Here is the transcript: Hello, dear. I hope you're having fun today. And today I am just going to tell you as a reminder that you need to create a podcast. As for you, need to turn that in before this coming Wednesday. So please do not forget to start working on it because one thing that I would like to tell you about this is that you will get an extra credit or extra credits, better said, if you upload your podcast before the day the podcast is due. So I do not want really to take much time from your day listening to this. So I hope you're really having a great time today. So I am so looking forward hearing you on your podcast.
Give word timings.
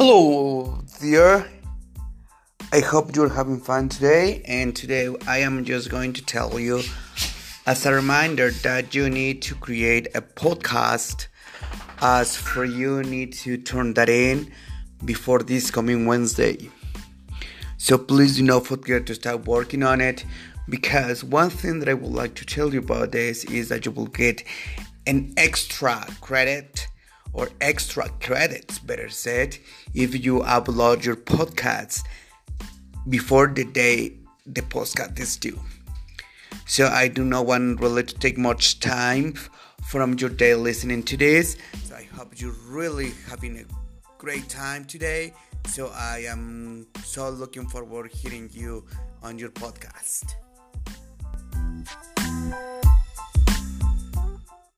Hello, 0.00 0.78
dear. 1.00 1.44
I 2.72 2.78
hope 2.78 3.16
you're 3.16 3.30
having 3.30 3.58
fun 3.58 3.88
today. 3.88 4.42
And 4.44 4.76
today 4.76 5.12
I 5.26 5.38
am 5.38 5.64
just 5.64 5.90
going 5.90 6.12
to 6.12 6.24
tell 6.24 6.60
you 6.60 6.82
as 7.66 7.84
a 7.84 7.92
reminder 7.92 8.52
that 8.62 8.94
you 8.94 9.10
need 9.10 9.42
to 9.42 9.56
create 9.56 10.06
a 10.14 10.22
podcast. 10.22 11.26
As 12.00 12.36
for 12.36 12.64
you, 12.64 13.02
need 13.02 13.32
to 13.42 13.56
turn 13.56 13.94
that 13.94 14.08
in 14.08 14.52
before 15.04 15.40
this 15.40 15.68
coming 15.68 16.06
Wednesday. 16.06 16.70
So 17.76 17.98
please 17.98 18.36
do 18.36 18.44
not 18.44 18.68
forget 18.68 19.04
to 19.06 19.16
start 19.16 19.46
working 19.46 19.82
on 19.82 20.00
it 20.00 20.24
because 20.68 21.24
one 21.24 21.50
thing 21.50 21.80
that 21.80 21.88
I 21.88 21.94
would 21.94 22.12
like 22.12 22.36
to 22.36 22.46
tell 22.46 22.72
you 22.72 22.78
about 22.78 23.10
this 23.10 23.42
is 23.46 23.68
that 23.70 23.84
you 23.84 23.90
will 23.90 24.06
get 24.06 24.44
an 25.08 25.34
extra 25.36 26.06
credit 26.20 26.77
or 27.32 27.48
extra 27.60 28.08
credits, 28.20 28.78
better 28.78 29.08
said, 29.08 29.56
if 29.94 30.24
you 30.24 30.40
upload 30.40 31.04
your 31.04 31.16
podcast 31.16 32.04
before 33.08 33.46
the 33.48 33.64
day 33.64 34.12
the 34.46 34.62
podcast 34.62 35.18
is 35.20 35.36
due. 35.36 35.58
So 36.66 36.86
I 36.86 37.08
do 37.08 37.24
not 37.24 37.46
want 37.46 37.80
really 37.80 38.02
to 38.04 38.14
take 38.14 38.38
much 38.38 38.80
time 38.80 39.34
from 39.88 40.14
your 40.18 40.30
day 40.30 40.54
listening 40.54 41.02
to 41.04 41.16
this. 41.16 41.56
So 41.84 41.96
I 41.96 42.02
hope 42.02 42.40
you're 42.40 42.56
really 42.66 43.12
having 43.28 43.58
a 43.58 43.64
great 44.18 44.48
time 44.48 44.84
today. 44.84 45.32
So 45.66 45.90
I 45.94 46.24
am 46.28 46.86
so 47.04 47.30
looking 47.30 47.68
forward 47.68 48.10
hearing 48.12 48.50
you 48.52 48.84
on 49.22 49.38
your 49.38 49.50
podcast. 49.50 50.34